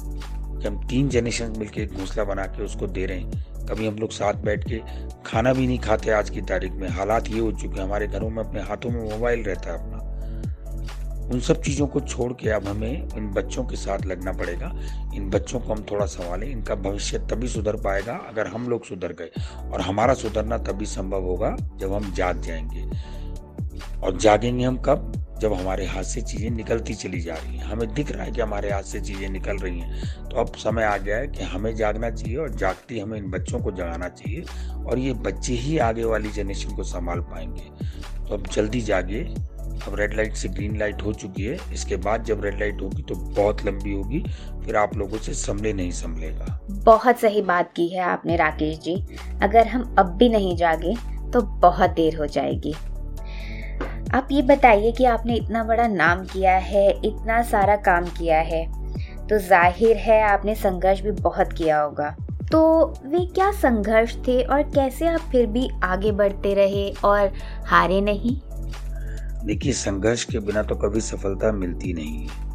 [0.57, 3.95] कि हम तीन जनरेशन मिलकर एक घोंसला बना के उसको दे रहे हैं। कभी हम
[3.95, 4.81] लोग साथ बैठ के
[5.25, 8.29] खाना भी नहीं खाते आज की तारीख में। हालात ये हो चुके हैं, हमारे घरों
[8.29, 10.07] में, अपने हाथों में मोबाइल रहता है अपना।
[11.33, 14.71] उन सब चीज़ों को छोड़ के अब हमें इन बच्चों के साथ लगना पड़ेगा।
[15.15, 19.07] इन बच्चों को हम थोड़ा संभालें, इनका भविष्य तभी सुधर पाएगा अगर हम लोग सुधर
[19.07, 19.31] गए।
[19.71, 22.89] और हमारा सुधरना तभी संभव होगा जब हम जाग जाएँगे।
[24.03, 25.26] और जागेंगे हम कब?
[25.39, 28.41] जब हमारे हाथ से चीज़ें निकलती चली जा रही हैं, हमें दिख रहा है कि
[28.41, 31.75] हमारे हाथ से चीज़ें निकल रही हैं तो अब समय आ गया है कि हमें
[31.75, 34.43] जागना चाहिए और जागती हमें इन बच्चों को जगाना चाहिए
[34.85, 37.69] और ये बच्चे ही आगे वाली जनरेशन को संभाल पाएँगे।
[38.19, 39.21] तो अब जल्दी जागे
[39.77, 43.01] अब रेड लाइट से ग्रीन लाइट हो चुकी है। इसके बाद जब रेड लाइट होगी
[43.03, 44.23] तो बहुत लंबी होगी,
[44.65, 48.95] फिर आप लोगों से संभले नहीं संभलेगा। बहुत सही बात की है आपने राकेश जी।
[49.41, 50.95] अगर हम अब भी नहीं जागे
[51.31, 52.73] तो बहुत देर हो जाएगी।
[54.07, 58.65] आप ये बताइए कि आपने इतना बड़ा नाम किया है, इतना सारा काम किया है
[59.27, 62.09] तो ज़ाहिर है आपने संघर्ष भी बहुत किया होगा।
[62.51, 62.61] तो
[63.05, 67.31] वे क्या संघर्ष थे और कैसे आप फिर भी आगे बढ़ते रहे और
[67.65, 68.35] हारे नहीं?
[69.45, 72.45] देखिए, संघर्ष के बिना तो कभी सफलता मिलती नहीं है।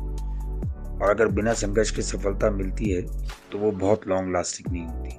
[0.95, 3.03] और अगर बिना संघर्ष की सफलता मिलती है
[3.53, 5.19] तो वो बहुत लॉन्ग लास्टिंग नहीं होती।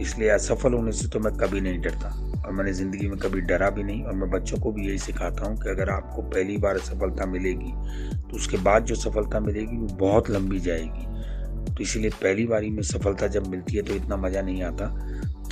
[0.00, 2.08] इसलिए असफल होने से तो मैं कभी नहीं डरता
[2.46, 5.46] और मैंने ज़िंदगी में कभी डरा भी नहीं और मैं बच्चों को भी यही सिखाता
[5.46, 7.72] हूँ कि अगर आपको पहली बार सफलता मिलेगी
[8.20, 11.06] तो उसके बाद जो सफलता मिलेगी वो बहुत लंबी जाएगी।
[11.66, 14.88] तो इसीलिए पहली बारी में सफलता जब मिलती है तो इतना मज़ा नहीं आता।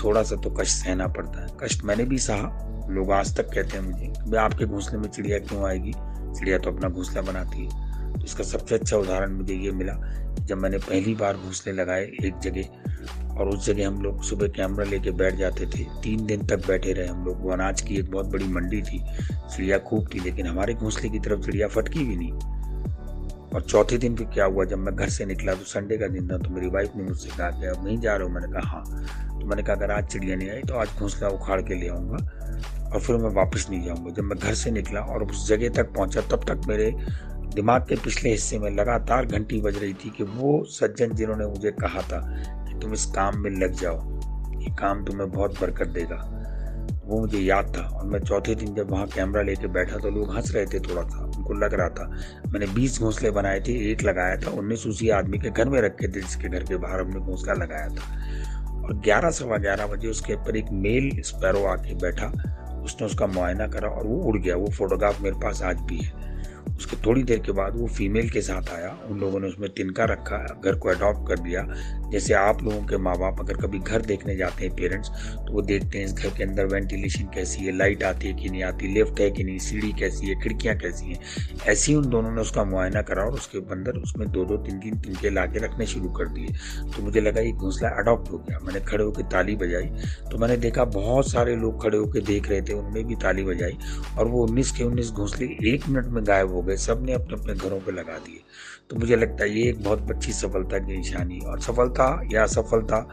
[0.02, 3.76] थोड़ा सा तो कष्ट सहना पड़ता है। कष्ट मैंने भी सहा, लोग आज तक कहते
[3.78, 5.92] हैं मुझे भाई आपके घोंसले में चिड़िया क्यों आएगी?
[6.38, 9.92] चिड़िया तो अपना घोंसला बनाती है। तो इसका सबसे अच्छा उदाहरण मुझे ये मिला
[10.40, 14.84] जब मैंने पहली बार घोंसले लगाए एक जगह और उस जगह हम लोग सुबह कैमरा
[14.84, 18.10] लेके बैठ जाते थे। तीन दिन तक बैठे रहे हम लोग। वो अनाज की एक
[18.10, 22.16] बहुत बड़ी मंडी थी, चिड़िया खूब थी, लेकिन हमारे घोंसले की तरफ़ चिड़िया फटकी भी
[22.16, 22.32] नहीं।
[23.52, 26.28] और चौथे दिन फिर क्या हुआ, जब मैं घर से निकला तो संडे का दिन
[26.28, 28.34] था तो मेरी वाइफ ने मुझसे कहा कि अब नहीं जा रहा हूँ?
[28.34, 31.60] मैंने कहा हाँ। तो मैंने कहा, अगर आज चिड़िया नहीं आई तो आज घोंसला उखाड़
[31.62, 35.24] के ले आऊँगा और फिर मैं वापस नहीं जाऊँगा। जब मैं घर से निकला और
[35.24, 36.90] उस जगह तक पहुँचा, तब तक मेरे
[37.54, 41.70] दिमाग के पिछले हिस्से में लगातार घंटी बज रही थी कि वो सज्जन जिन्होंने मुझे
[41.80, 42.20] कहा था
[42.82, 44.00] तुम इस काम में लग जाओ।
[44.60, 46.28] ये काम तुम्हें बहुत बरकत देगा।
[47.04, 50.34] वो मुझे याद था और मैं चौथे दिन जब वहाँ कैमरा लेके बैठा तो लोग
[50.36, 52.08] हंस रहे थे थोड़ा सा। उनको लग रहा था,
[52.52, 56.08] मैंने बीस घोंसले बनाए थे, एक लगाया था, उन्नीस उसी आदमी के घर में रखे
[56.08, 60.34] थे जिसके घर के बाहर हमने घोंसला लगाया था। और ग्यारह सवा ग्यारह बजे उसके
[60.34, 62.26] ऊपर एक मेल स्पैरो आके बैठा।
[62.84, 66.31] उसने उसका मुआयना करा और वो उड़ गया। वो फोटोग्राफ मेरे पास आज भी है।
[66.82, 70.04] उसके थोड़ी देर के बाद वो फीमेल के साथ आया। उन लोगों ने उसमें तिनका
[70.04, 71.66] रखा, घर को अडॉप्ट कर दिया
[72.12, 75.62] जैसे आप लोगों के माँ बाप अगर कभी घर देखने जाते हैं पेरेंट्स तो वो
[75.62, 78.92] देखते हैं इस घर के अंदर वेंटिलेशन कैसी है लाइट आती है कि नहीं आती
[78.94, 81.18] लिफ्ट है कि नहीं, सीढ़ी कैसी है, खिड़कियाँ कैसी हैं।
[81.66, 84.78] ऐसे ही उन दोनों ने उसका मुआयना करा और उसके अंदर उसमें दो दो तीन
[84.80, 86.48] तीन तिनके ला के रखने शुरू कर दिए।
[86.92, 89.90] तो मुझे लगा ये घोंसला अडॉप्ट हो गया। मैंने खड़े होकर ताली बजाई।
[90.30, 93.78] तो मैंने देखा बहुत सारे लोग खड़े होकर देख रहे थे, उनमें भी ताली बजाई
[94.18, 97.54] और वो उन्नीस के उन्नीस घोंसले एक मिनट में गायब हो गए। सबने अपने अपने
[97.54, 98.40] घरों पर लगा दिए।
[98.90, 103.06] तो मुझे लगता है ये एक बहुत अच्छी सफलता की निशानी और सफलता या असफलता,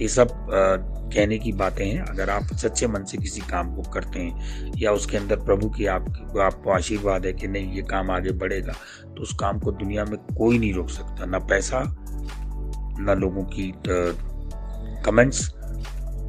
[0.00, 4.20] ये सब कहने की बातें हैं। अगर आप सच्चे मन से किसी काम को करते
[4.20, 6.06] हैं या उसके अंदर प्रभु की आप
[6.42, 8.72] आपको आशीर्वाद है कि नहीं, ये काम आगे बढ़ेगा
[9.04, 11.82] तो उस काम को दुनिया में कोई नहीं रोक सकता। ना पैसा,
[13.00, 13.72] ना लोगों की
[15.04, 15.48] कमेंट्स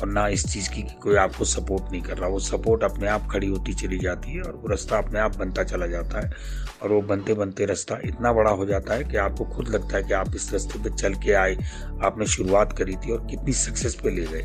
[0.01, 3.27] और ना इस चीज़ की कोई आपको सपोर्ट नहीं कर रहा। वो सपोर्ट अपने आप
[3.31, 6.31] खड़ी होती चली जाती है और वो रास्ता अपने आप बनता चला जाता है
[6.83, 10.03] और वो बनते बनते रास्ता इतना बड़ा हो जाता है कि आपको खुद लगता है
[10.03, 11.55] कि आप इस रास्ते पे चल के आए,
[12.03, 14.41] आपने शुरुआत करी थी और कितनी सक्सेस पे ले गए।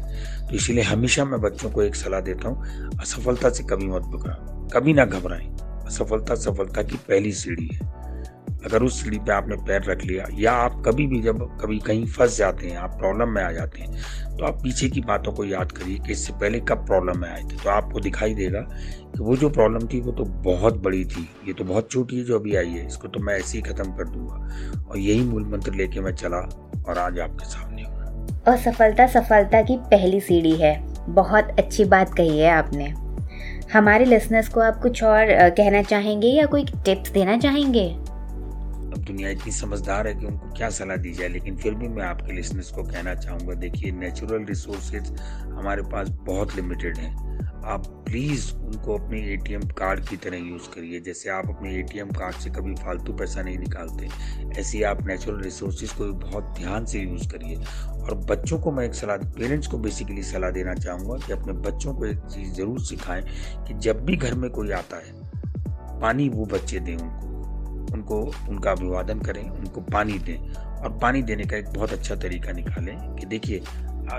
[0.49, 4.35] तो इसीलिए हमेशा मैं बच्चों को एक सलाह देता हूँ, असफलता से कभी मत बकरा
[4.75, 5.49] कभी ना घबराएँ।
[5.87, 8.02] असफलता, सफलता की पहली सीढ़ी है।
[8.65, 12.07] अगर उस सीढ़ी पे आपने पैर रख लिया, या आप कभी भी जब कभी कहीं
[12.09, 15.45] फंस जाते हैं, आप प्रॉब्लम में आ जाते हैं तो आप पीछे की बातों को
[15.45, 19.19] याद करिए कि इससे पहले कब प्रॉब्लम में आए थे। तो आपको दिखाई देगा कि
[19.19, 22.39] वो जो प्रॉब्लम थी, वो तो बहुत बड़ी थी। ये तो बहुत छोटी है जो
[22.39, 25.75] अभी आई है, इसको तो मैं ऐसे ही खत्म कर दूँगा। और यही मूल मंत्र
[25.75, 26.39] लेके मैं चला
[26.89, 27.91] और आज आपके सामने हूँ।
[28.49, 28.57] और
[29.09, 30.75] सफलता की पहली सीढ़ी है।
[31.09, 32.93] बहुत अच्छी बात कही है आपने।
[33.73, 37.85] हमारे लिसनर्स को आप कुछ और कहना चाहेंगे या कोई टिप्स देना चाहेंगे?
[39.03, 42.33] दुनिया इतनी समझदार है कि उनको क्या सलाह दी जाए, लेकिन फिर भी मैं आपके
[42.33, 45.13] लिसनर्स को कहना चाहूँगा, देखिए नेचुरल रिसोर्सेज
[45.43, 47.31] हमारे पास बहुत लिमिटेड हैं।
[47.65, 52.37] आप प्लीज़ उनको अपने एटीएम कार्ड की तरह यूज़ करिए। जैसे आप अपने एटीएम कार्ड
[52.37, 54.09] से कभी फालतू पैसा नहीं निकालते,
[54.61, 57.57] ऐसे आप नेचुरल रिसोर्सेज को भी बहुत ध्यान से यूज़ करिए।
[57.95, 61.95] और बच्चों को मैं एक सलाह पेरेंट्स को बेसिकली सलाह देना चाहूँगा कि अपने बच्चों
[61.95, 63.23] को एक चीज़ ज़रूर सिखाएँ
[63.69, 65.21] कि जब भी घर में कोई आता है,
[66.01, 67.32] पानी वो बच्चे दें उनको।
[67.93, 72.53] उनको, उनका अभिवादन करें, उनको पानी दें। और पानी देने का एक बहुत अच्छा तरीका
[72.53, 73.63] निकालें कि देखिए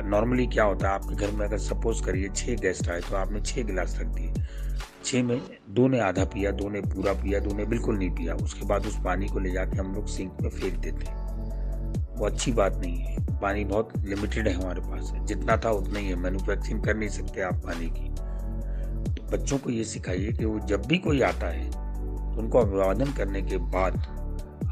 [0.03, 3.41] नॉर्मली क्या होता है, आपके घर में अगर सपोज़ करिए छः गेस्ट आए तो आपने
[3.41, 4.33] छः गिलास रख दिए।
[5.05, 8.35] छः में दो ने आधा पिया, दो ने पूरा पिया, दो ने बिल्कुल नहीं पिया।
[8.35, 11.23] उसके बाद उस पानी को ले जाके हम लोग सिंक में फेंक देते हैं।
[12.17, 16.07] वो अच्छी बात नहीं है। पानी बहुत लिमिटेड है हमारे पास। जितना था उतना ही
[16.07, 18.09] है। मैन्युफैक्चरिंग कर नहीं सकते आप पानी की।
[19.13, 21.92] तो बच्चों को ये सिखाइए कि वो जब भी कोई आता है
[22.37, 23.97] उनको अभिवादन करने के बाद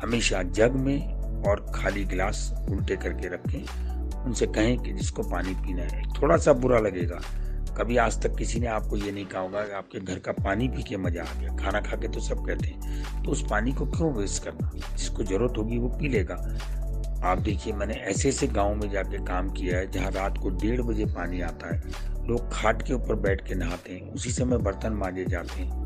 [0.03, 3.91] हमेशा जग में और खाली गिलास उल्टे करके रखें।
[4.23, 7.21] उनसे कहें कि जिसको पानी पीना है। थोड़ा सा बुरा लगेगा।
[7.77, 10.67] कभी आज तक किसी ने आपको ये नहीं कहा होगा कि आपके घर का पानी
[10.67, 13.71] पी के मज़ा आ गया। खाना खा के तो सब कहते हैं। तो उस पानी
[13.71, 14.71] को क्यों वेस्ट करना?
[14.95, 16.59] जिसको ज़रूरत होगी वो पी लेगा।
[17.23, 20.81] आप देखिए, मैंने ऐसे ऐसे गाँव में जाके काम किया है, जहाँ रात को डेढ़
[20.81, 21.83] बजे पानी आता है।
[22.27, 25.80] लोग खाट के ऊपर बैठ के नहाते हैं। उसी समय बर्तन मांजे जाते हैं।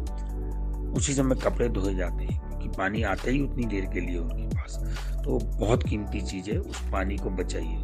[0.95, 4.47] उसी समय कपड़े धोए जाते हैं, क्योंकि पानी आता ही उतनी देर के लिए उनके
[4.47, 4.77] पास।
[5.25, 7.83] तो बहुत कीमती चीज़ है, उस पानी को बचाइए।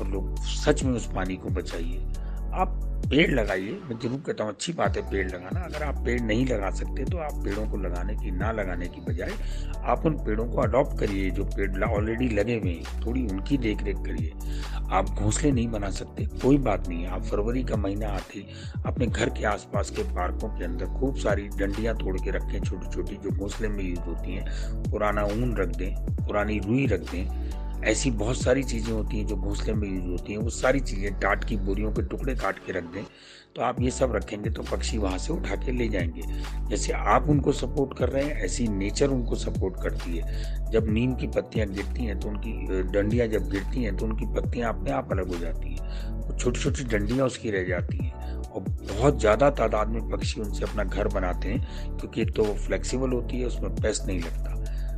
[0.00, 1.98] और लोग सच में उस पानी को बचाइए।
[2.54, 6.20] आप पेड़ लगाइए। मैं ज़रूर कहता हूँ, अच्छी बात है पेड़ लगाना। अगर आप पेड़
[6.22, 9.32] नहीं लगा सकते तो आप पेड़ों को लगाने की, ना लगाने की बजाय
[9.84, 13.82] आप उन पेड़ों को अडॉप्ट करिए, जो पेड़ ऑलरेडी लगे हुए हैं। थोड़ी उनकी देख
[13.82, 14.32] रेख करिए।
[14.88, 18.44] आप घोंसले नहीं बना सकते, कोई बात नहीं आप फरवरी का महीना आते
[18.86, 22.90] अपने घर के आसपास के पार्कों के अंदर खूब सारी डंडियाँ तोड़ के रखें छोटी
[22.90, 27.65] छोटी जो घोंसले में यूज़ होती हैं। पुराना ऊन रख दें, पुरानी रुई रख दें
[27.84, 31.18] ऐसी बहुत सारी चीज़ें होती हैं जो घोंसले में यूज़ होती हैं, वो सारी चीज़ें
[31.20, 33.04] टाट की, बोरियों के टुकड़े काट के रख दें
[33.56, 36.22] तो आप ये सब रखेंगे तो पक्षी वहाँ से उठा के ले जाएँगे।
[36.70, 41.14] जैसे आप उनको सपोर्ट कर रहे हैं, ऐसी नेचर उनको सपोर्ट करती है। जब नीम
[41.14, 45.12] की पत्तियाँ गिरती हैं तो उनकी डंडियाँ जब गिरती हैं तो उनकी पत्तियाँ अपने आप
[45.12, 49.50] अलग हो जाती हैं। वो छोटी छोटी डंडियाँ उसकी रह जाती हैं। और बहुत ज़्यादा
[49.52, 53.46] तादाद में पक्षी उनसे अपना घर बनाते हैं, क्योंकि एक तो वो फ्लेक्सिबल होती है,
[53.46, 54.55] उसमें पेस्ट नहीं लगता।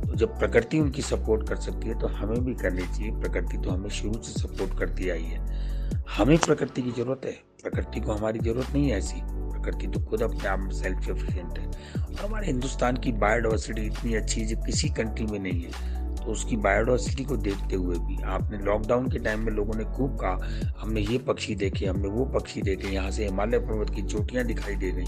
[0.09, 3.69] तो जब प्रकृति उनकी सपोर्ट कर सकती है तो हमें भी करनी चाहिए। प्रकृति तो
[3.69, 7.31] हमें शुरू से सपोर्ट करती आई है। हमें प्रकृति की ज़रूरत है।
[7.63, 11.57] प्रकृति को हमारी ज़रूरत नहीं है ऐसी। प्रकृति तो खुद अपने आप में सेल्फ एफिशिएंट
[11.59, 11.65] है।
[11.97, 16.31] और हमारे हिंदुस्तान की बायोडाइवर्सिटी इतनी अच्छी है जो किसी कंट्री में नहीं है। तो
[16.31, 20.49] उसकी बायोडाइवर्सिटी को देखते हुए भी। आपने लॉकडाउन के टाइम में लोगों ने खूब कहा,
[20.79, 24.75] हमने ये पक्षी देखे, हमने वो पक्षी देखे, यहाँ से हिमालय पर्वत की चोटियाँ दिखाई
[24.75, 25.05] दे रही।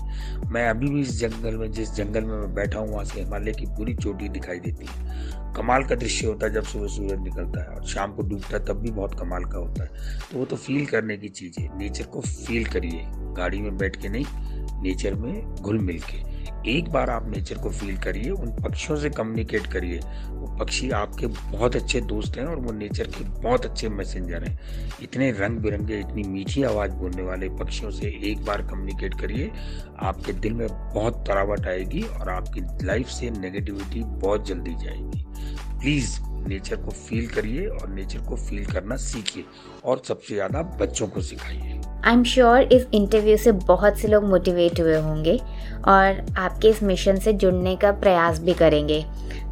[0.50, 3.52] मैं अभी भी इस जंगल में, जिस जंगल में मैं बैठा हूँ, वहाँ से हिमालय
[3.52, 7.62] की पूरी चोटी दिखाई देती है। कमाल का दृश्य होता है जब सुबह सूरज निकलता
[7.62, 9.90] है और शाम को डूबता है, तब भी बहुत कमाल का होता है।
[10.32, 14.02] तो वो तो फील करने की चीज़ है। नेचर को फील करिए। गाड़ी में बैठ
[14.02, 14.26] के नहीं
[14.82, 16.31] नेचर में घुल मिल के।
[16.68, 21.28] एक बार आप नेचर को फील करिए, उन पक्षियों से कम्युनिकेट करिए। वो पक्षी आपके
[21.28, 24.60] बहुत अच्छे दोस्त हैं और वो नेचर के बहुत अच्छे मैसेंजर हैं।
[25.04, 29.52] इतने रंग बिरंगे इतनी मीठी आवाज़ बोलने वाले पक्षियों से एक बार कम्युनिकेट करिए,
[30.00, 35.26] आपके दिल में बहुत तरावट आएगी और आपकी लाइफ से नेगेटिविटी बहुत जल्दी जाएगी।
[35.80, 39.44] प्लीज़ नेचर को फील करिए और नेचर को फील करना सीखिए
[39.86, 44.24] और सबसे ज़्यादा बच्चों को सिखाइए। आई एम श्योर इस इंटरव्यू से बहुत से लोग
[44.24, 45.38] मोटिवेट हुए होंगे
[45.88, 49.04] और आपके इस मिशन से जुड़ने का प्रयास भी करेंगे।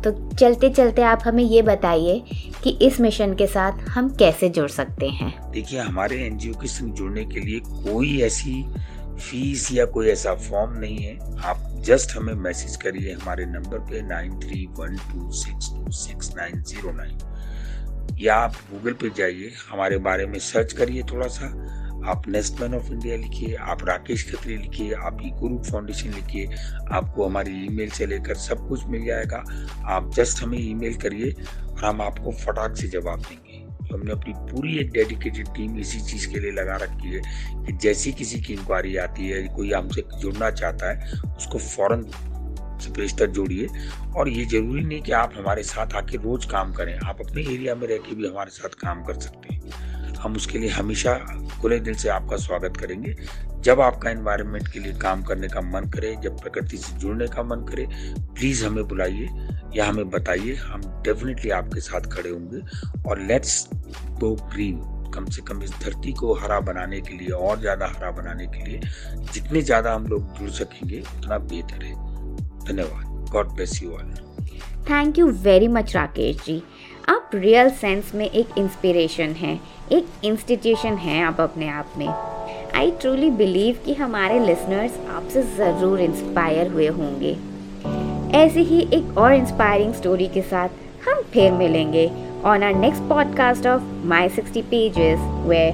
[0.03, 2.23] तो चलते चलते आप हमें ये बताइए
[2.63, 6.93] कि इस मिशन के साथ हम कैसे जुड़ सकते हैं। देखिए हमारे एनजीओ के संग
[6.93, 8.61] जुड़ने के लिए कोई ऐसी
[9.19, 14.01] फ़ीस या कोई ऐसा फॉर्म नहीं है। आप जस्ट हमें मैसेज करिए हमारे नंबर पे
[14.01, 19.51] nine three one two six two six nine zero nine या आप गूगल पे जाइए,
[19.69, 21.45] हमारे बारे में सर्च करिए थोड़ा सा
[22.09, 26.45] आप नेस्ट मैन ऑफ़ इंडिया लिखिए, आप राकेश खत्री लिखिए, आप गुरु फाउंडेशन लिखिए,
[26.91, 29.43] आपको हमारी ईमेल से लेकर सब कुछ मिल जाएगा।
[29.95, 31.31] आप जस्ट हमें ईमेल करिए
[31.67, 33.48] और हम आपको फटाक से जवाब देंगे।
[33.93, 37.21] हमने अपनी पूरी एक डेडिकेटेड टीम इसी चीज़ के लिए लगा रखी है
[37.65, 42.11] कि जैसी किसी की इंक्वायरी आती है, कोई हमसे जुड़ना चाहता है, उसको फ़ौरन
[42.81, 43.67] से जोड़िए।
[44.15, 47.75] और ये ज़रूरी नहीं कि आप हमारे साथ आके रोज़ काम करें, आप अपने एरिया
[47.75, 49.61] में रह के भी हमारे साथ काम कर सकते हैं।
[50.13, 51.13] हम उसके लिए हमेशा
[51.61, 53.15] खुले दिल से आपका स्वागत करेंगे।
[53.59, 57.43] जब आपका इन्वायरमेंट के लिए काम करने का मन करे, जब प्रकृति से जुड़ने का
[57.43, 59.27] मन करे प्लीज़ हमें बुलाइए।
[59.75, 62.61] या हमें बताइए, हम डेफिनेटली आपके साथ खड़े होंगे।
[63.09, 63.67] और लेट्स
[64.19, 64.77] गो ग्रीन
[65.15, 68.63] कम से कम इस धरती को हरा बनाने के लिए, और ज़्यादा हरा बनाने के
[68.63, 68.79] लिए,
[69.33, 71.93] जितने ज़्यादा हम लोग जुड़ सकेंगे, उतना बेहतर है।
[72.65, 74.13] धन्यवाद। God bless you all
[74.89, 76.61] thank you very much Rakesh ji.
[77.09, 79.59] आप रियल सेंस में एक इंस्पिरेशन हैं,
[79.91, 86.01] एक इंस्टीट्यूशन हैं आप अपने आप में। आई ट्रूली बिलीव कि हमारे लिसनर्स आपसे ज़रूर
[86.01, 87.37] इंस्पायर हुए होंगे।
[88.33, 90.69] ऐसे ही एक और इंस्पायरिंग स्टोरी के साथ
[91.07, 92.09] हम फिर मिलेंगे
[92.45, 95.71] on our next podcast of my sixty pages where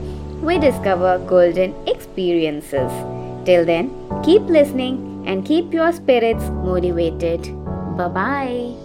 [0.47, 3.03] we discover golden experiences
[3.45, 3.89] till then
[4.25, 7.53] keep listening and keep your spirits motivated
[7.97, 8.84] bye bye